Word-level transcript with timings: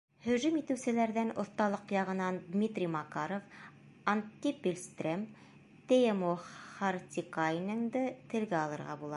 Һөжүм 0.25 0.55
итеүселәрҙән 0.59 1.27
оҫталыҡ 1.41 1.91
яғынан 1.95 2.39
Дмитрий 2.55 2.89
Макаров, 2.95 3.53
Антти 4.13 4.55
Пильстрем, 4.63 5.27
Теему 5.93 6.33
Хартикайненды 6.47 8.07
телгә 8.35 8.63
алырға 8.67 8.99
була. 9.03 9.09